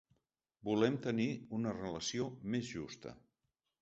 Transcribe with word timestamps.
Volem 0.69 0.95
tenir 1.03 1.27
una 1.59 1.73
relació 1.77 2.31
més 2.55 2.69
justa. 2.73 3.15